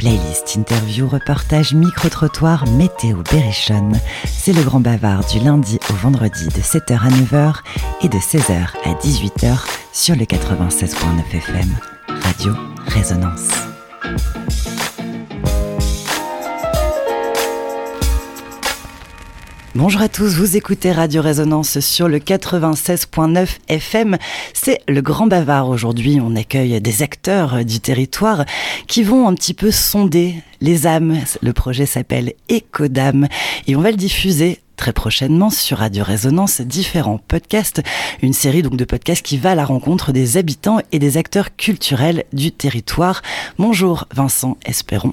Playlist, 0.00 0.56
interview, 0.56 1.06
reportage, 1.06 1.74
micro-trottoir, 1.74 2.66
météo, 2.66 3.18
berrichonne. 3.30 4.00
C'est 4.24 4.54
le 4.54 4.62
grand 4.62 4.80
bavard 4.80 5.22
du 5.26 5.40
lundi 5.40 5.78
au 5.90 5.92
vendredi 5.92 6.46
de 6.46 6.62
7h 6.62 6.98
à 7.00 7.10
9h 7.10 7.56
et 8.00 8.08
de 8.08 8.16
16h 8.16 8.68
à 8.82 8.94
18h 8.94 9.58
sur 9.92 10.16
le 10.16 10.24
96.9 10.24 10.94
FM. 11.34 11.68
Radio 12.08 12.54
Résonance. 12.86 13.69
Bonjour 19.76 20.02
à 20.02 20.08
tous, 20.08 20.34
vous 20.34 20.56
écoutez 20.56 20.90
Radio 20.90 21.22
Résonance 21.22 21.78
sur 21.78 22.08
le 22.08 22.18
96.9 22.18 23.58
FM. 23.68 24.18
C'est 24.52 24.80
le 24.88 25.00
grand 25.00 25.28
bavard 25.28 25.68
aujourd'hui. 25.68 26.18
On 26.20 26.34
accueille 26.34 26.80
des 26.80 27.02
acteurs 27.02 27.64
du 27.64 27.78
territoire 27.78 28.44
qui 28.88 29.04
vont 29.04 29.28
un 29.28 29.34
petit 29.34 29.54
peu 29.54 29.70
sonder 29.70 30.34
les 30.60 30.88
âmes. 30.88 31.18
Le 31.40 31.52
projet 31.52 31.86
s'appelle 31.86 32.32
Ecodam 32.50 33.28
et 33.68 33.76
on 33.76 33.80
va 33.80 33.92
le 33.92 33.96
diffuser 33.96 34.58
très 34.80 34.94
prochainement 34.94 35.50
sur 35.50 35.76
Radio 35.76 36.02
Résonance 36.02 36.62
différents 36.62 37.20
podcasts, 37.28 37.82
une 38.22 38.32
série 38.32 38.62
donc 38.62 38.78
de 38.78 38.86
podcasts 38.86 39.22
qui 39.22 39.36
va 39.36 39.50
à 39.50 39.54
la 39.54 39.66
rencontre 39.66 40.10
des 40.10 40.38
habitants 40.38 40.78
et 40.90 40.98
des 40.98 41.18
acteurs 41.18 41.54
culturels 41.54 42.24
du 42.32 42.50
territoire. 42.50 43.20
Bonjour 43.58 44.06
Vincent 44.14 44.56
Espéron. 44.64 45.12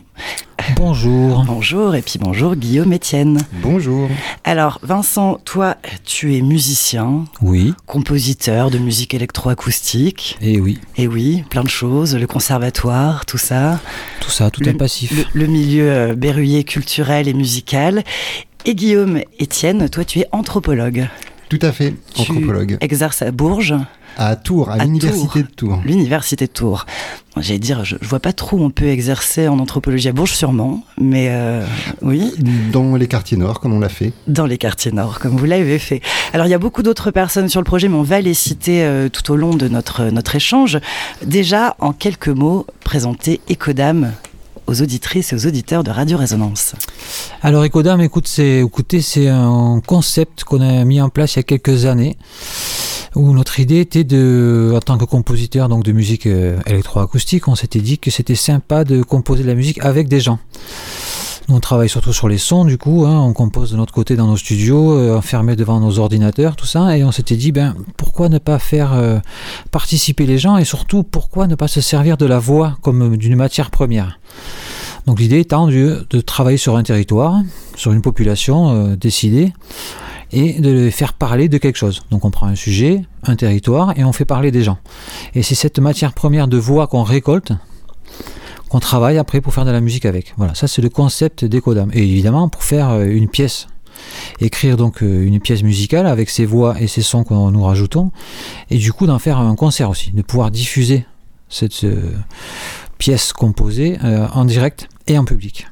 Bonjour. 0.77 1.43
Bonjour 1.47 1.95
et 1.95 2.01
puis 2.01 2.17
bonjour 2.19 2.55
Guillaume 2.55 2.93
Etienne. 2.93 3.41
Bonjour. 3.61 4.09
Alors 4.43 4.79
Vincent, 4.83 5.39
toi 5.45 5.75
tu 6.03 6.35
es 6.35 6.41
musicien. 6.41 7.25
Oui. 7.41 7.73
Compositeur 7.85 8.71
de 8.71 8.77
musique 8.77 9.13
électroacoustique. 9.13 10.37
Et 10.41 10.59
oui. 10.59 10.79
Et 10.97 11.07
oui, 11.07 11.43
plein 11.49 11.63
de 11.63 11.69
choses, 11.69 12.15
le 12.15 12.27
conservatoire, 12.27 13.25
tout 13.25 13.37
ça. 13.37 13.79
Tout 14.19 14.31
ça, 14.31 14.49
tout 14.49 14.61
le, 14.61 14.69
est 14.69 14.73
passif. 14.73 15.11
Le, 15.33 15.41
le 15.41 15.47
milieu 15.47 15.91
euh, 15.91 16.15
berruyer 16.15 16.63
culturel 16.63 17.27
et 17.27 17.33
musical. 17.33 18.03
Et 18.69 18.75
Guillaume 18.75 19.21
Etienne, 19.41 19.87
toi 19.87 20.03
tu 20.03 20.19
es 20.19 20.25
anthropologue. 20.33 21.07
Tout 21.47 21.59
à 21.61 21.71
fait, 21.71 21.93
anthropologue. 22.17 22.75
Tu 22.77 22.85
exerces 22.85 23.21
à 23.21 23.31
Bourges. 23.31 23.73
À 24.17 24.35
Tours, 24.35 24.69
à, 24.69 24.83
l'université 24.83 25.43
de 25.43 25.47
Tours. 25.47 25.79
L'université 25.85 26.47
de 26.47 26.51
Tours. 26.51 26.85
J'allais 27.37 27.59
dire, 27.59 27.85
je, 27.85 27.95
je 28.01 28.05
vois 28.05 28.19
pas 28.19 28.33
trop 28.33 28.57
où 28.57 28.63
on 28.63 28.69
peut 28.69 28.87
exercer 28.89 29.47
en 29.47 29.59
anthropologie 29.59 30.09
à 30.09 30.11
Bourges, 30.11 30.33
sûrement, 30.33 30.83
mais 30.99 31.27
euh, 31.29 31.65
oui. 32.01 32.33
Dans 32.73 32.97
les 32.97 33.07
quartiers 33.07 33.37
nord, 33.37 33.61
comme 33.61 33.71
on 33.71 33.79
l'a 33.79 33.87
fait. 33.87 34.11
Dans 34.27 34.45
les 34.45 34.57
quartiers 34.57 34.91
nord, 34.91 35.19
comme 35.19 35.37
vous 35.37 35.45
l'avez 35.45 35.79
fait. 35.79 36.01
Alors, 36.33 36.45
il 36.45 36.49
y 36.49 36.53
a 36.53 36.59
beaucoup 36.59 36.83
d'autres 36.83 37.11
personnes 37.11 37.47
sur 37.47 37.61
le 37.61 37.65
projet, 37.65 37.87
mais 37.87 37.95
on 37.95 38.03
va 38.03 38.19
les 38.19 38.33
citer 38.33 38.83
euh, 38.83 39.07
tout 39.07 39.31
au 39.31 39.37
long 39.37 39.53
de 39.53 39.69
notre, 39.69 40.09
notre 40.09 40.35
échange. 40.35 40.77
Déjà, 41.25 41.77
en 41.79 41.93
quelques 41.93 42.27
mots, 42.27 42.65
présenter 42.81 43.39
Ecodam 43.49 44.11
aux 44.67 44.81
auditrices 44.81 45.33
et 45.33 45.35
aux 45.35 45.47
auditeurs 45.47 45.83
de 45.83 45.91
Radio 45.91 46.17
Résonance 46.17 46.75
Alors 47.41 47.63
Ecodam, 47.63 48.01
écoute, 48.01 48.27
c'est, 48.27 48.59
écoutez, 48.59 49.01
c'est 49.01 49.27
un 49.29 49.81
concept 49.85 50.43
qu'on 50.43 50.61
a 50.61 50.83
mis 50.83 51.01
en 51.01 51.09
place 51.09 51.35
il 51.35 51.39
y 51.39 51.39
a 51.39 51.43
quelques 51.43 51.85
années 51.85 52.17
où 53.15 53.33
notre 53.33 53.59
idée 53.59 53.79
était 53.79 54.03
de, 54.03 54.73
en 54.75 54.79
tant 54.79 54.97
que 54.97 55.05
compositeur 55.05 55.69
donc 55.69 55.83
de 55.83 55.91
musique 55.91 56.27
euh, 56.27 56.59
électroacoustique, 56.65 57.47
on 57.47 57.55
s'était 57.55 57.79
dit 57.79 57.97
que 57.97 58.11
c'était 58.11 58.35
sympa 58.35 58.83
de 58.83 59.01
composer 59.01 59.43
de 59.43 59.47
la 59.47 59.55
musique 59.55 59.83
avec 59.83 60.07
des 60.07 60.19
gens. 60.19 60.39
On 61.49 61.61
travaille 61.61 61.87
surtout 61.87 62.11
sur 62.11 62.27
les 62.27 62.37
sons, 62.37 62.65
du 62.65 62.77
coup, 62.77 63.05
hein, 63.05 63.21
on 63.21 63.31
compose 63.31 63.71
de 63.71 63.77
notre 63.77 63.93
côté 63.93 64.17
dans 64.17 64.27
nos 64.27 64.35
studios, 64.35 64.97
euh, 64.97 65.15
enfermés 65.15 65.55
devant 65.55 65.79
nos 65.79 65.97
ordinateurs, 65.97 66.57
tout 66.57 66.65
ça, 66.65 66.97
et 66.97 67.05
on 67.05 67.13
s'était 67.13 67.37
dit, 67.37 67.53
ben, 67.53 67.73
pourquoi 67.95 68.27
ne 68.27 68.37
pas 68.37 68.59
faire 68.59 68.91
euh, 68.91 69.19
participer 69.71 70.25
les 70.25 70.37
gens, 70.37 70.57
et 70.57 70.65
surtout, 70.65 71.03
pourquoi 71.03 71.47
ne 71.47 71.55
pas 71.55 71.69
se 71.69 71.79
servir 71.79 72.17
de 72.17 72.25
la 72.25 72.37
voix 72.37 72.77
comme 72.81 73.15
d'une 73.15 73.37
matière 73.37 73.71
première? 73.71 74.19
Donc 75.05 75.21
l'idée 75.21 75.39
étant 75.39 75.67
de, 75.67 76.05
travailler 76.19 76.57
sur 76.57 76.75
un 76.75 76.83
territoire, 76.83 77.41
sur 77.77 77.93
une 77.93 78.01
population 78.01 78.69
euh, 78.69 78.95
décidée, 78.97 79.53
et 80.33 80.59
de 80.59 80.89
faire 80.89 81.13
parler 81.13 81.47
de 81.47 81.57
quelque 81.57 81.77
chose. 81.77 82.03
Donc 82.11 82.25
on 82.25 82.29
prend 82.29 82.47
un 82.47 82.55
sujet, 82.55 83.03
un 83.23 83.37
territoire, 83.37 83.97
et 83.97 84.03
on 84.03 84.11
fait 84.11 84.25
parler 84.25 84.51
des 84.51 84.63
gens. 84.63 84.79
Et 85.33 85.43
c'est 85.43 85.55
cette 85.55 85.79
matière 85.79 86.11
première 86.11 86.49
de 86.49 86.57
voix 86.57 86.87
qu'on 86.87 87.03
récolte, 87.03 87.53
qu'on 88.69 88.79
travaille 88.79 89.17
après 89.17 89.41
pour 89.41 89.53
faire 89.53 89.65
de 89.65 89.71
la 89.71 89.81
musique 89.81 90.05
avec. 90.05 90.33
Voilà, 90.37 90.55
ça 90.55 90.67
c'est 90.67 90.81
le 90.81 90.89
concept 90.89 91.45
d'Ecodam. 91.45 91.89
Et 91.93 92.03
évidemment, 92.03 92.49
pour 92.49 92.63
faire 92.63 93.01
une 93.01 93.27
pièce, 93.27 93.67
écrire 94.39 94.77
donc 94.77 95.01
une 95.01 95.39
pièce 95.39 95.63
musicale 95.63 96.07
avec 96.07 96.29
ses 96.29 96.45
voix 96.45 96.79
et 96.79 96.87
ses 96.87 97.01
sons 97.01 97.23
que 97.23 97.33
nous 97.33 97.63
rajoutons, 97.63 98.11
et 98.69 98.77
du 98.77 98.93
coup 98.93 99.07
d'en 99.07 99.19
faire 99.19 99.39
un 99.39 99.55
concert 99.55 99.89
aussi, 99.89 100.11
de 100.11 100.21
pouvoir 100.21 100.51
diffuser 100.51 101.05
cette 101.49 101.83
euh, 101.83 102.13
pièce 102.97 103.33
composée 103.33 103.97
euh, 104.03 104.27
en 104.33 104.45
direct 104.45 104.89
et 105.07 105.17
en 105.17 105.25
public. 105.25 105.67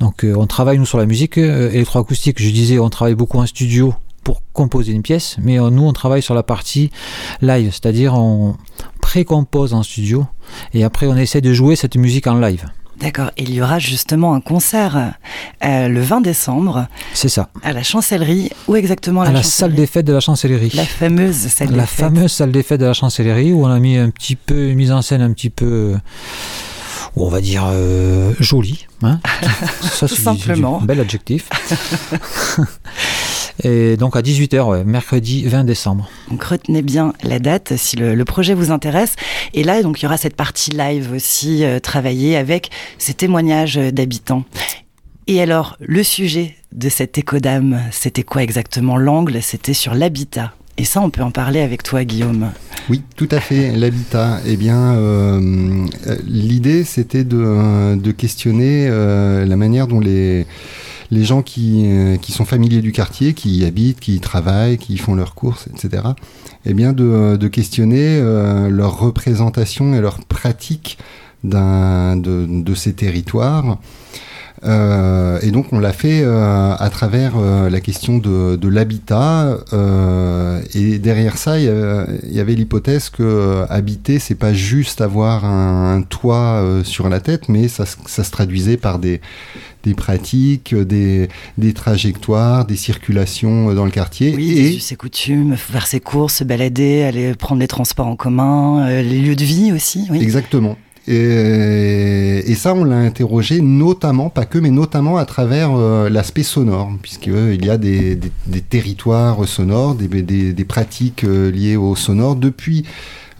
Donc 0.00 0.24
euh, 0.24 0.34
on 0.36 0.46
travaille 0.46 0.78
nous 0.78 0.86
sur 0.86 0.98
la 0.98 1.06
musique 1.06 1.38
euh, 1.38 1.70
électroacoustique, 1.70 2.40
je 2.40 2.50
disais 2.50 2.78
on 2.78 2.90
travaille 2.90 3.14
beaucoup 3.14 3.38
en 3.38 3.46
studio 3.46 3.94
pour 4.24 4.42
composer 4.52 4.92
une 4.92 5.02
pièce, 5.02 5.36
mais 5.40 5.56
nous 5.56 5.84
on 5.84 5.92
travaille 5.92 6.20
sur 6.20 6.34
la 6.34 6.42
partie 6.42 6.90
live, 7.42 7.70
c'est-à-dire 7.70 8.14
on 8.14 8.56
précompose 9.16 9.72
en 9.72 9.82
studio 9.82 10.26
et 10.74 10.84
après 10.84 11.06
on 11.06 11.16
essaie 11.16 11.40
de 11.40 11.54
jouer 11.54 11.74
cette 11.74 11.96
musique 11.96 12.26
en 12.26 12.38
live. 12.38 12.66
D'accord, 13.00 13.30
il 13.38 13.54
y 13.54 13.62
aura 13.62 13.78
justement 13.78 14.34
un 14.34 14.42
concert 14.42 15.14
euh, 15.64 15.88
le 15.88 16.02
20 16.02 16.20
décembre. 16.20 16.86
C'est 17.14 17.30
ça. 17.30 17.48
À 17.62 17.72
la 17.72 17.82
chancellerie, 17.82 18.50
où 18.68 18.76
exactement 18.76 19.22
À 19.22 19.26
la, 19.26 19.32
la 19.32 19.42
salle 19.42 19.74
des 19.74 19.86
fêtes 19.86 20.06
de 20.06 20.12
la 20.12 20.20
chancellerie. 20.20 20.70
La 20.74 20.84
fameuse 20.84 21.34
salle 21.34 21.70
La 21.70 21.84
des 21.84 21.86
fameuse 21.86 22.30
salle 22.30 22.52
des 22.52 22.62
fêtes 22.62 22.80
de 22.80 22.84
la 22.84 22.92
chancellerie 22.92 23.54
où 23.54 23.64
on 23.64 23.70
a 23.70 23.78
mis 23.78 23.96
un 23.96 24.10
petit 24.10 24.36
peu, 24.36 24.68
une 24.68 24.76
mise 24.76 24.92
en 24.92 25.00
scène 25.00 25.22
un 25.22 25.32
petit 25.32 25.48
peu 25.48 25.94
on 27.16 27.30
va 27.30 27.40
dire 27.40 27.64
euh, 27.66 28.34
joli. 28.38 28.86
Hein 29.02 29.20
ça, 29.80 30.06
c'est. 30.06 30.28
Un 30.28 30.78
bel 30.82 31.00
adjectif. 31.00 31.48
Et 33.64 33.96
donc 33.96 34.16
à 34.16 34.20
18h, 34.20 34.68
ouais, 34.68 34.84
mercredi 34.84 35.44
20 35.46 35.64
décembre. 35.64 36.08
Donc 36.30 36.44
retenez 36.44 36.82
bien 36.82 37.12
la 37.22 37.38
date 37.38 37.76
si 37.76 37.96
le, 37.96 38.14
le, 38.14 38.24
projet 38.24 38.54
vous 38.54 38.70
intéresse. 38.70 39.16
Et 39.54 39.64
là, 39.64 39.82
donc 39.82 40.00
il 40.00 40.04
y 40.04 40.06
aura 40.06 40.16
cette 40.16 40.36
partie 40.36 40.70
live 40.70 41.12
aussi, 41.14 41.64
euh, 41.64 41.78
travaillée 41.80 42.36
avec 42.36 42.70
ces 42.98 43.14
témoignages 43.14 43.76
d'habitants. 43.76 44.44
Et 45.26 45.42
alors, 45.42 45.76
le 45.80 46.02
sujet 46.02 46.54
de 46.72 46.88
cette 46.88 47.18
écodame, 47.18 47.80
c'était 47.90 48.22
quoi 48.22 48.42
exactement 48.42 48.96
L'angle, 48.96 49.42
c'était 49.42 49.74
sur 49.74 49.94
l'habitat. 49.94 50.52
Et 50.78 50.84
ça, 50.84 51.00
on 51.00 51.10
peut 51.10 51.22
en 51.22 51.30
parler 51.30 51.60
avec 51.60 51.82
toi, 51.82 52.04
Guillaume. 52.04 52.50
Oui, 52.90 53.02
tout 53.16 53.28
à 53.30 53.40
fait. 53.40 53.72
L'habitat. 53.74 54.40
Eh 54.46 54.56
bien, 54.56 54.94
euh, 54.94 55.86
l'idée, 56.26 56.84
c'était 56.84 57.24
de, 57.24 57.96
de, 57.96 58.10
questionner 58.12 58.86
euh, 58.88 59.46
la 59.46 59.56
manière 59.56 59.86
dont 59.86 60.00
les, 60.00 60.46
les 61.10 61.24
gens 61.24 61.42
qui, 61.42 61.84
euh, 61.86 62.16
qui 62.16 62.32
sont 62.32 62.44
familiers 62.44 62.82
du 62.82 62.92
quartier, 62.92 63.34
qui 63.34 63.58
y 63.58 63.64
habitent, 63.64 64.00
qui 64.00 64.16
y 64.16 64.20
travaillent, 64.20 64.78
qui 64.78 64.94
y 64.94 64.98
font 64.98 65.14
leurs 65.14 65.34
courses, 65.34 65.68
etc., 65.72 66.02
eh 66.64 66.74
bien, 66.74 66.92
de, 66.92 67.36
de 67.36 67.48
questionner 67.48 68.18
euh, 68.20 68.68
leur 68.68 68.98
représentation 68.98 69.94
et 69.94 70.00
leur 70.00 70.24
pratique 70.24 70.98
de, 71.44 72.16
de, 72.62 72.74
ces 72.74 72.92
territoires. 72.94 73.78
Euh, 74.64 75.38
et 75.42 75.50
donc 75.50 75.72
on 75.72 75.78
l'a 75.78 75.92
fait 75.92 76.22
euh, 76.22 76.74
à 76.76 76.90
travers 76.90 77.34
euh, 77.36 77.68
la 77.68 77.80
question 77.80 78.18
de, 78.18 78.56
de 78.56 78.68
l'habitat. 78.68 79.58
Euh, 79.72 80.60
et 80.74 80.98
derrière 80.98 81.36
ça, 81.36 81.58
il 81.58 81.64
y, 81.64 82.34
y 82.36 82.40
avait 82.40 82.54
l'hypothèse 82.54 83.10
que 83.10 83.64
habiter, 83.68 84.18
c'est 84.18 84.34
pas 84.34 84.52
juste 84.54 85.00
avoir 85.00 85.44
un, 85.44 85.96
un 85.96 86.02
toit 86.02 86.64
sur 86.84 87.08
la 87.08 87.20
tête, 87.20 87.48
mais 87.48 87.68
ça, 87.68 87.84
ça, 88.06 88.24
se 88.24 88.30
traduisait 88.30 88.76
par 88.76 88.98
des, 88.98 89.20
des 89.84 89.94
pratiques, 89.94 90.74
des, 90.74 91.28
des, 91.58 91.72
trajectoires, 91.72 92.64
des 92.64 92.76
circulations 92.76 93.74
dans 93.74 93.84
le 93.84 93.90
quartier. 93.90 94.34
Oui, 94.36 94.58
et 94.58 94.80
ses 94.80 94.96
coutumes, 94.96 95.56
faire 95.56 95.86
ses 95.86 96.00
courses, 96.00 96.36
se 96.36 96.44
balader, 96.44 97.02
aller 97.02 97.34
prendre 97.34 97.60
les 97.60 97.68
transports 97.68 98.06
en 98.06 98.16
commun, 98.16 98.88
les 98.88 99.20
lieux 99.20 99.36
de 99.36 99.44
vie 99.44 99.72
aussi. 99.72 100.06
Oui. 100.10 100.20
Exactement. 100.20 100.76
Et, 101.08 102.42
et, 102.50 102.54
ça, 102.54 102.74
on 102.74 102.84
l'a 102.84 102.96
interrogé 102.96 103.60
notamment, 103.60 104.28
pas 104.28 104.44
que, 104.44 104.58
mais 104.58 104.70
notamment 104.70 105.18
à 105.18 105.24
travers 105.24 105.70
euh, 105.72 106.08
l'aspect 106.08 106.42
sonore, 106.42 106.90
puisqu'il 107.00 107.64
y 107.64 107.70
a 107.70 107.78
des, 107.78 108.18
territoires 108.68 109.46
sonores, 109.46 109.94
des, 109.94 110.64
pratiques 110.64 111.24
euh, 111.24 111.50
liées 111.50 111.76
au 111.76 111.94
sonore 111.94 112.34
depuis 112.34 112.84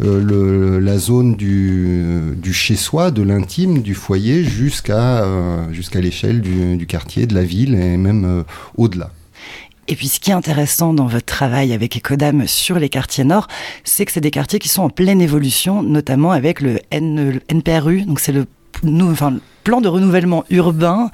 euh, 0.02 0.78
la 0.80 0.98
zone 0.98 1.36
du, 1.36 2.52
chez-soi, 2.52 3.10
de 3.10 3.22
l'intime, 3.22 3.80
du 3.80 3.94
foyer, 3.94 4.44
jusqu'à 4.44 5.24
euh, 5.24 5.72
jusqu'à 5.72 6.00
l'échelle 6.00 6.42
du, 6.42 6.86
quartier, 6.86 7.26
de 7.26 7.34
la 7.34 7.44
ville 7.44 7.74
et 7.74 7.96
même 7.96 8.24
euh, 8.24 8.42
au-delà. 8.76 9.10
Et 9.88 9.96
puis 9.96 10.08
ce 10.08 10.20
qui 10.20 10.30
est 10.30 10.34
intéressant 10.34 10.92
dans 10.92 11.06
votre 11.06 11.26
travail 11.26 11.72
avec 11.72 11.96
Ecodam 11.96 12.46
sur 12.46 12.78
les 12.78 12.88
quartiers 12.88 13.24
nord, 13.24 13.48
c'est 13.84 14.04
que 14.04 14.12
c'est 14.12 14.20
des 14.20 14.30
quartiers 14.30 14.58
qui 14.58 14.68
sont 14.68 14.82
en 14.82 14.90
pleine 14.90 15.20
évolution, 15.20 15.82
notamment 15.82 16.32
avec 16.32 16.60
le, 16.60 16.80
N, 16.90 17.40
NPRU, 17.48 18.02
donc 18.02 18.20
c'est 18.20 18.32
le 18.32 18.46
nous, 18.82 19.10
enfin, 19.10 19.38
plan 19.64 19.80
de 19.80 19.88
renouvellement 19.88 20.44
urbain. 20.50 21.10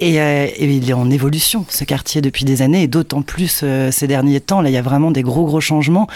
Et, 0.00 0.16
il 0.60 0.88
est 0.88 0.92
en 0.92 1.10
évolution 1.10 1.64
ce 1.68 1.84
quartier 1.84 2.20
depuis 2.20 2.44
des 2.44 2.62
années. 2.62 2.84
Et 2.84 2.88
d'autant 2.88 3.22
plus 3.22 3.64
ces 3.90 4.06
derniers 4.06 4.40
temps 4.40 4.60
là 4.60 4.70
il 4.70 4.72
y 4.72 4.78
a 4.78 4.82
vraiment 4.82 5.10
des 5.10 5.22
gros 5.22 5.44
gros 5.44 5.60
changements. 5.60 6.06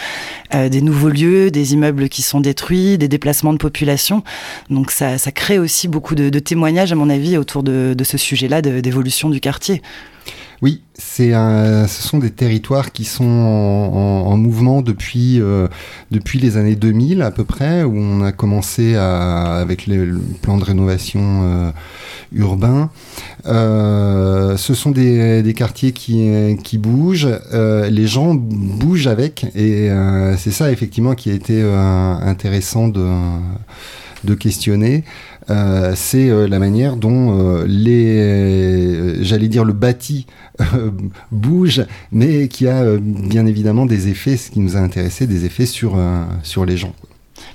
Des 0.52 0.81
nouveaux 0.81 1.08
lieux 1.08 1.50
des 1.50 1.75
immeubles 1.75 2.08
qui 2.08 2.22
sont 2.22 2.40
détruits 2.40 2.98
des 2.98 3.08
déplacements 3.08 3.52
de 3.52 3.58
population. 3.58 4.22
Donc 4.70 4.90
ça, 4.90 5.19
ça 5.19 5.32
crée 5.32 5.58
aussi 5.58 5.88
beaucoup 5.88 6.14
de, 6.14 6.38
témoignages 6.38 6.93
à 6.93 6.94
mon 6.94 7.10
avis 7.10 7.37
autour 7.37 7.62
de, 7.62 7.94
de 7.96 8.04
ce 8.04 8.16
sujet 8.19 8.48
là 8.48 8.62
d'évolution 8.62 9.28
du 9.28 9.40
quartier 9.40 9.82
oui, 10.62 10.82
c'est 10.94 11.32
ce 11.32 12.03
sont 12.03 12.19
des 12.19 12.31
territoires 12.31 12.93
qui 12.93 13.05
sont 13.05 13.25
en, 13.25 14.37
mouvement 14.37 14.81
depuis, 14.82 15.41
euh, 15.41 15.69
depuis 16.11 16.38
les 16.38 16.56
années 16.56 16.76
2000 16.76 17.23
à 17.23 17.31
peu 17.31 17.44
près, 17.44 17.82
où 17.82 17.97
on 17.97 18.23
a 18.23 18.32
commencé 18.32 18.94
avec 18.97 19.87
le 19.87 20.19
plan 20.41 20.56
de 20.56 20.64
rénovation 20.64 21.20
euh, 21.23 21.70
urbain. 22.32 22.91
Euh, 23.47 24.56
ce 24.56 24.75
sont 24.75 24.91
des, 24.91 25.55
quartiers 25.55 25.93
qui, 25.93 26.56
qui 26.62 26.79
bougent, 26.79 27.29
les 27.53 28.06
gens 28.06 28.35
bougent 28.35 29.08
avec, 29.08 29.47
et 29.55 29.91
c'est 30.38 30.53
ça 30.53 30.73
effectivement 30.73 31.14
qui 31.14 31.31
a 31.31 31.35
été 31.35 31.62
intéressant 31.62 32.88
de, 32.88 33.06
de 34.25 34.35
questionner. 34.35 35.05
Euh, 35.48 35.93
c'est 35.94 36.28
euh, 36.28 36.48
la 36.48 36.58
manière 36.58 36.96
dont 36.96 37.38
euh, 37.38 37.64
les, 37.69 39.22
j'allais 39.22 39.48
dire 39.48 39.64
le 39.64 39.72
bâti 39.72 40.26
bouge, 41.31 41.84
mais 42.12 42.48
qui 42.48 42.66
a 42.66 42.96
bien 42.98 43.46
évidemment 43.46 43.87
des 43.87 44.08
effets, 44.08 44.37
ce 44.37 44.50
qui 44.50 44.60
nous 44.60 44.76
a 44.76 44.81
intéressé, 44.81 45.26
des 45.26 45.44
effets 45.44 45.66
sur, 45.66 45.98
sur 46.43 46.64
les 46.64 46.76
gens 46.76 46.94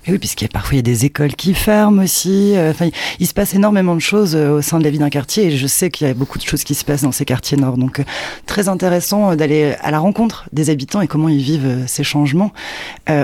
oui, 0.07 0.17
puisqu'il 0.17 0.45
y 0.45 0.49
a 0.49 0.49
parfois 0.49 0.75
y 0.75 0.79
a 0.79 0.81
des 0.81 1.05
écoles 1.05 1.35
qui 1.35 1.53
ferment 1.53 2.01
aussi. 2.01 2.55
Euh, 2.55 2.71
enfin, 2.71 2.89
il 3.19 3.27
se 3.27 3.33
passe 3.33 3.53
énormément 3.53 3.93
de 3.93 3.99
choses 3.99 4.35
euh, 4.35 4.57
au 4.57 4.61
sein 4.61 4.79
de 4.79 4.83
la 4.83 4.89
vie 4.89 4.97
d'un 4.97 5.11
quartier 5.11 5.45
et 5.45 5.57
je 5.57 5.67
sais 5.67 5.91
qu'il 5.91 6.07
y 6.07 6.09
a 6.09 6.13
beaucoup 6.13 6.39
de 6.39 6.43
choses 6.43 6.63
qui 6.63 6.73
se 6.73 6.83
passent 6.83 7.03
dans 7.03 7.11
ces 7.11 7.23
quartiers 7.23 7.57
nord. 7.57 7.77
Donc, 7.77 7.99
euh, 7.99 8.03
très 8.47 8.67
intéressant 8.67 9.35
d'aller 9.35 9.75
à 9.81 9.91
la 9.91 9.99
rencontre 9.99 10.45
des 10.53 10.71
habitants 10.71 11.01
et 11.01 11.07
comment 11.07 11.29
ils 11.29 11.41
vivent 11.41 11.83
ces 11.87 12.03
changements. 12.03 12.51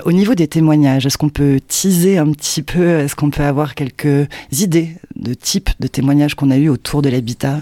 au 0.05 0.11
niveau 0.11 0.35
des 0.35 0.47
témoignages, 0.47 1.05
est-ce 1.05 1.17
qu'on 1.17 1.29
peut 1.29 1.59
teaser 1.67 2.17
un 2.17 2.31
petit 2.31 2.61
peu 2.61 2.99
Est-ce 2.99 3.15
qu'on 3.15 3.29
peut 3.29 3.43
avoir 3.43 3.75
quelques 3.75 4.27
idées 4.51 4.95
de 5.15 5.33
type 5.33 5.69
de 5.79 5.87
témoignages 5.87 6.35
qu'on 6.35 6.51
a 6.51 6.57
eu 6.57 6.69
autour 6.69 7.01
de 7.01 7.09
l'habitat? 7.09 7.59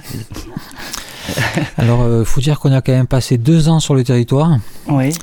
Alors, 1.77 2.05
il 2.19 2.25
faut 2.25 2.41
dire 2.41 2.59
qu'on 2.59 2.71
a 2.71 2.81
quand 2.81 2.91
même 2.91 3.07
passé 3.07 3.37
deux 3.37 3.69
ans 3.69 3.79
sur 3.79 3.95
le 3.95 4.03
territoire. 4.03 4.57
Oui 4.87 5.13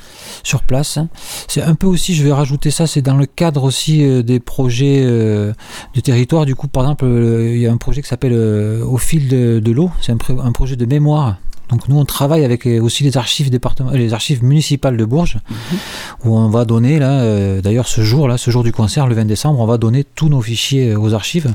sur 0.43 0.61
place. 0.61 0.99
C'est 1.47 1.61
un 1.61 1.75
peu 1.75 1.87
aussi, 1.87 2.13
je 2.13 2.23
vais 2.23 2.31
rajouter 2.31 2.69
ça, 2.69 2.85
c'est 2.85 3.01
dans 3.01 3.15
le 3.15 3.25
cadre 3.25 3.63
aussi 3.63 4.03
euh, 4.03 4.21
des 4.21 4.39
projets 4.39 5.01
euh, 5.03 5.53
de 5.95 6.01
territoire. 6.01 6.45
Du 6.45 6.55
coup, 6.55 6.67
par 6.67 6.83
exemple, 6.83 7.05
il 7.05 7.57
y 7.57 7.67
a 7.67 7.71
un 7.71 7.77
projet 7.77 8.01
qui 8.01 8.07
s'appelle 8.07 8.33
euh, 8.33 8.83
Au 8.83 8.97
fil 8.97 9.27
de, 9.27 9.71
l'eau. 9.71 9.89
C'est 10.01 10.11
un, 10.11 10.17
projet 10.51 10.75
de 10.75 10.85
mémoire 10.85 11.37
donc 11.69 11.87
nous 11.87 11.97
on 11.97 12.05
travaille 12.05 12.45
avec 12.45 12.67
aussi 12.67 13.03
les 13.03 13.17
archives 13.17 13.49
les 13.93 14.13
archives 14.13 14.43
municipales 14.43 14.95
de 14.95 15.05
Bourges, 15.05 15.39
mhm. 15.49 15.77
où 16.25 16.37
on 16.37 16.49
va 16.49 16.65
donner 16.65 16.99
là, 16.99 17.61
d'ailleurs 17.61 17.87
ce 17.87 18.01
jour 18.01 18.27
là, 18.27 18.37
ce 18.37 18.51
jour 18.51 18.63
du 18.63 18.71
concert, 18.71 19.07
le 19.07 19.15
20 19.15 19.25
décembre, 19.25 19.59
on 19.59 19.65
va 19.65 19.77
donner 19.77 20.03
tous 20.03 20.29
nos 20.29 20.41
fichiers 20.41 20.95
aux 20.95 21.15
archives. 21.15 21.51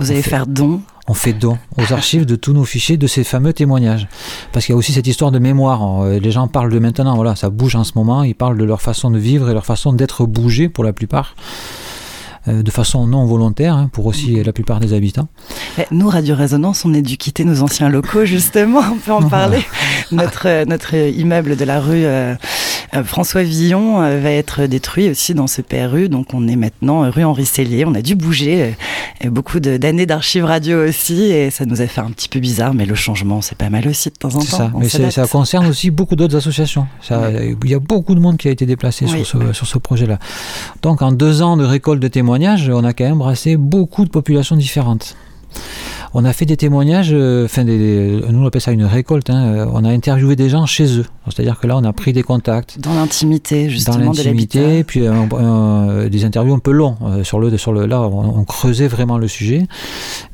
Vous 0.00 0.10
allez 0.10 0.22
faire 0.22 0.48
don 0.48 0.80
on 1.10 1.14
fait 1.14 1.32
don 1.32 1.58
aux 1.76 1.92
archives 1.92 2.24
de 2.24 2.36
tous 2.36 2.52
nos 2.52 2.64
fichiers 2.64 2.96
de 2.96 3.08
ces 3.08 3.24
fameux 3.24 3.52
témoignages. 3.52 4.06
Parce 4.52 4.64
qu'il 4.64 4.74
y 4.74 4.76
a 4.76 4.78
aussi 4.78 4.92
cette 4.92 5.08
histoire 5.08 5.32
de 5.32 5.40
mémoire. 5.40 6.04
Euh, 6.04 6.20
les 6.20 6.30
gens 6.30 6.46
parlent 6.46 6.72
de 6.72 6.78
maintenant, 6.78 7.16
voilà, 7.16 7.34
ça 7.34 7.50
bouge 7.50 7.74
en 7.74 7.82
ce 7.82 7.92
moment, 7.96 8.22
ils 8.22 8.36
parlent 8.36 8.56
de 8.56 8.64
leur 8.64 8.80
façon 8.80 9.10
de 9.10 9.18
vivre 9.18 9.50
et 9.50 9.52
leur 9.52 9.66
façon 9.66 9.92
d'être 9.92 10.24
bougés 10.24 10.68
pour 10.68 10.84
la 10.84 10.92
plupart. 10.92 11.34
Euh, 12.48 12.62
de 12.62 12.70
façon 12.70 13.06
non 13.06 13.26
volontaire 13.26 13.74
hein, 13.74 13.90
pour 13.92 14.06
aussi 14.06 14.42
la 14.42 14.52
plupart 14.54 14.80
des 14.80 14.94
habitants. 14.94 15.28
Eh, 15.78 15.82
nous, 15.90 16.08
Radio 16.08 16.34
Résonance, 16.34 16.86
on 16.86 16.94
est 16.94 17.02
dû 17.02 17.18
quitter 17.18 17.44
nos 17.44 17.60
anciens 17.60 17.90
locaux, 17.90 18.24
justement, 18.24 18.80
on 18.90 18.96
peut 18.96 19.12
en 19.12 19.22
parler. 19.28 19.62
notre, 20.10 20.48
euh, 20.48 20.64
notre 20.64 20.94
immeuble 20.94 21.56
de 21.56 21.64
la 21.66 21.80
rue 21.80 22.06
euh, 22.06 22.34
François 23.04 23.42
Villon 23.42 24.02
euh, 24.02 24.18
va 24.18 24.30
être 24.30 24.66
détruit 24.66 25.08
aussi 25.08 25.34
dans 25.34 25.46
ce 25.46 25.62
PRU. 25.62 26.08
Donc 26.08 26.34
on 26.34 26.48
est 26.48 26.56
maintenant 26.56 27.10
rue 27.10 27.24
Henri 27.24 27.46
Cellier. 27.46 27.84
On 27.84 27.94
a 27.94 28.02
dû 28.02 28.14
bouger. 28.14 28.74
Euh, 29.24 29.30
beaucoup 29.30 29.60
d'années 29.60 30.06
d'archives 30.06 30.44
radio 30.44 30.88
aussi. 30.88 31.22
Et 31.22 31.50
ça 31.50 31.66
nous 31.66 31.80
a 31.80 31.86
fait 31.86 32.00
un 32.00 32.10
petit 32.10 32.28
peu 32.28 32.40
bizarre. 32.40 32.74
Mais 32.74 32.86
le 32.86 32.94
changement, 32.94 33.40
c'est 33.40 33.56
pas 33.56 33.70
mal 33.70 33.86
aussi 33.86 34.10
de 34.10 34.14
temps 34.14 34.34
en 34.34 34.40
temps. 34.40 34.44
Ça. 34.44 34.72
mais 34.76 34.88
ça 34.88 35.26
concerne 35.26 35.66
aussi 35.66 35.90
beaucoup 35.90 36.16
d'autres 36.16 36.36
associations. 36.36 36.86
Il 37.10 37.70
y 37.70 37.74
a 37.74 37.78
beaucoup 37.78 38.14
de 38.14 38.20
monde 38.20 38.36
qui 38.36 38.48
a 38.48 38.50
été 38.50 38.66
déplacé 38.66 39.06
sur 39.06 39.26
ce, 39.26 39.52
sur 39.52 39.66
ce 39.66 39.78
projet-là. 39.78 40.18
Donc 40.82 41.02
en 41.02 41.12
deux 41.12 41.42
ans 41.42 41.56
de 41.56 41.64
récolte 41.64 42.00
de 42.00 42.08
témoignages, 42.08 42.68
on 42.68 42.84
a 42.84 42.92
quand 42.92 43.04
même 43.04 43.18
brassé 43.18 43.56
beaucoup 43.56 44.04
de 44.04 44.10
populations 44.10 44.56
différentes. 44.56 45.16
On 46.12 46.24
a 46.24 46.32
fait 46.32 46.44
des 46.44 46.56
témoignages, 46.56 47.10
euh, 47.12 47.44
enfin, 47.44 47.62
nous 47.62 48.42
on 48.42 48.46
appelle 48.46 48.60
ça 48.60 48.72
une 48.72 48.84
récolte. 48.84 49.30
Hein, 49.30 49.44
euh, 49.44 49.66
on 49.72 49.84
a 49.84 49.90
interviewé 49.90 50.34
des 50.34 50.48
gens 50.48 50.66
chez 50.66 50.98
eux. 50.98 51.06
C'est-à-dire 51.26 51.60
que 51.60 51.68
là, 51.68 51.76
on 51.76 51.84
a 51.84 51.92
pris 51.92 52.12
des 52.12 52.24
contacts. 52.24 52.80
Dans 52.80 52.94
l'intimité, 52.94 53.70
justement. 53.70 53.98
Dans 53.98 54.04
l'intimité, 54.06 54.82
puis 54.82 55.02
euh, 55.06 56.08
des 56.08 56.24
interviews 56.24 56.54
un 56.54 56.58
peu 56.58 56.72
longs. 56.72 56.96
sur 57.22 57.38
le, 57.38 57.56
sur 57.56 57.72
le, 57.72 57.86
là, 57.86 58.00
on, 58.00 58.44
creusait 58.44 58.88
vraiment 58.88 59.18
le 59.18 59.28
sujet. 59.28 59.68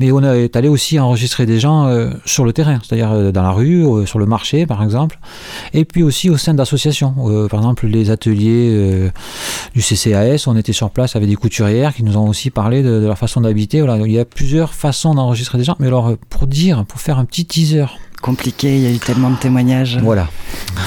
Mais 0.00 0.10
on 0.12 0.22
est 0.22 0.56
allé 0.56 0.68
aussi 0.68 0.98
enregistrer 0.98 1.44
des 1.44 1.60
gens 1.60 1.90
sur 2.24 2.46
le 2.46 2.54
terrain, 2.54 2.78
c'est-à-dire 2.82 3.32
dans 3.32 3.42
la 3.42 3.50
rue, 3.50 3.84
sur 4.06 4.18
le 4.18 4.24
marché, 4.24 4.64
par 4.64 4.82
exemple. 4.82 5.18
Et 5.74 5.84
puis 5.84 6.02
aussi 6.02 6.30
au 6.30 6.38
sein 6.38 6.54
d'associations. 6.54 7.14
par 7.50 7.60
exemple, 7.60 7.86
les 7.86 8.10
ateliers 8.10 9.10
du 9.74 9.82
CCAS, 9.82 10.44
on 10.46 10.56
était 10.56 10.72
sur 10.72 10.90
place 10.90 11.16
avec 11.16 11.28
des 11.28 11.36
couturières 11.36 11.94
qui 11.94 12.04
nous 12.04 12.16
ont 12.16 12.28
aussi 12.28 12.50
parlé 12.50 12.82
de, 12.82 13.00
de 13.00 13.06
leur 13.06 13.18
façon 13.18 13.42
d'habiter. 13.42 13.82
Voilà, 13.82 14.06
il 14.06 14.12
y 14.12 14.18
a 14.18 14.24
plusieurs 14.24 14.72
façons 14.72 15.14
d'enregistrer 15.14 15.58
des 15.58 15.65
mais 15.78 15.86
alors 15.86 16.08
euh, 16.08 16.16
pour 16.30 16.46
dire, 16.46 16.84
pour 16.84 17.00
faire 17.00 17.18
un 17.18 17.24
petit 17.24 17.44
teaser. 17.44 17.86
Compliqué, 18.22 18.76
il 18.76 18.82
y 18.82 18.86
a 18.86 18.90
eu 18.90 18.98
tellement 18.98 19.30
de 19.30 19.36
témoignages. 19.36 19.98
Voilà. 20.02 20.28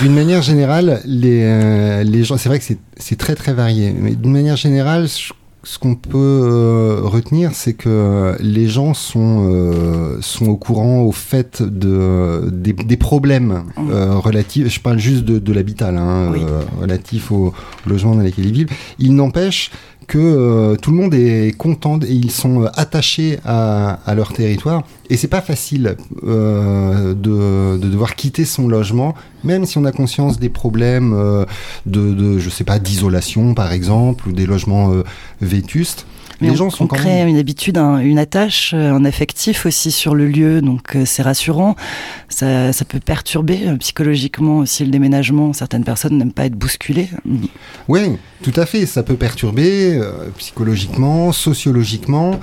D'une 0.01 0.13
manière 0.13 0.41
générale, 0.41 1.01
les, 1.05 1.41
euh, 1.43 2.03
les 2.03 2.23
gens, 2.23 2.37
c'est 2.37 2.49
vrai 2.49 2.59
que 2.59 2.65
c'est 2.97 3.15
très 3.17 3.35
très 3.35 3.53
varié, 3.53 3.93
mais 3.97 4.15
d'une 4.15 4.31
manière 4.31 4.57
générale, 4.57 5.07
ce 5.07 5.77
qu'on 5.77 5.95
peut 5.95 6.17
euh, 6.17 7.01
retenir, 7.03 7.51
c'est 7.53 7.73
que 7.73 8.35
les 8.39 8.67
gens 8.67 8.93
sont, 8.93 10.17
sont 10.21 10.47
au 10.47 10.55
courant 10.57 11.01
au 11.01 11.11
fait 11.11 11.61
de, 11.61 12.49
des, 12.51 12.97
problèmes 12.97 13.63
mmh. 13.77 13.91
relatifs, 14.17 14.67
je 14.73 14.79
parle 14.79 14.97
juste 14.97 15.23
de, 15.23 15.37
de 15.37 15.53
l'habitat, 15.53 15.89
hein, 15.89 16.33
relatif 16.81 17.31
au 17.31 17.53
logement 17.85 18.15
dans 18.15 18.21
lesquels 18.21 18.47
ils 18.47 18.53
vivent. 18.53 18.71
Il 18.97 19.15
n'empêche 19.15 19.69
que 20.09 20.17
euh, 20.17 20.75
tout 20.75 20.89
le 20.89 20.97
monde 20.97 21.13
est 21.13 21.55
content 21.55 21.99
et 22.01 22.11
ils 22.11 22.31
sont 22.31 22.63
euh, 22.63 22.69
attachés 22.73 23.37
à, 23.45 23.99
leur 24.15 24.33
territoire. 24.33 24.83
Et 25.11 25.17
c'est 25.17 25.27
pas 25.27 25.41
facile 25.41 25.97
euh, 26.23 27.13
de, 27.13 27.77
devoir 27.77 28.15
quitter 28.15 28.43
son 28.43 28.67
logement, 28.67 29.13
même 29.43 29.65
si 29.65 29.77
on 29.77 29.85
a 29.85 29.91
conscience 29.91 30.39
des 30.39 30.49
problèmes 30.49 31.45
de, 31.85 32.13
de, 32.13 32.39
je 32.39 32.49
sais 32.49 32.63
pas, 32.63 32.79
d'isolation 32.79 33.53
par 33.53 33.71
exemple, 33.71 34.27
ou 34.27 34.31
des 34.31 34.47
logements 34.47 34.91
vétustes 35.41 36.05
les 36.41 36.51
on, 36.51 36.55
gens 36.55 36.69
sont 36.69 36.87
crée 36.87 37.21
une 37.27 37.37
habitude, 37.37 37.77
une 37.77 38.19
attache, 38.19 38.73
euh, 38.73 38.93
un 38.93 39.05
affectif 39.05 39.65
aussi 39.65 39.91
sur 39.91 40.15
le 40.15 40.27
lieu, 40.27 40.61
donc 40.61 40.95
euh, 40.95 41.03
c'est 41.05 41.21
rassurant. 41.21 41.75
Ça, 42.29 42.71
ça, 42.71 42.85
peut 42.85 42.99
perturber 42.99 43.67
euh, 43.67 43.75
psychologiquement 43.77 44.59
aussi 44.59 44.85
le 44.85 44.91
déménagement. 44.91 45.51
Certaines 45.53 45.83
personnes 45.83 46.17
n'aiment 46.17 46.31
pas 46.31 46.45
être 46.45 46.55
bousculées. 46.55 47.09
Oui, 47.87 48.17
tout 48.41 48.53
à 48.55 48.65
fait. 48.65 48.85
Ça 48.85 49.03
peut 49.03 49.15
perturber 49.15 49.99
psychologiquement, 50.37 51.31
sociologiquement. 51.31 52.39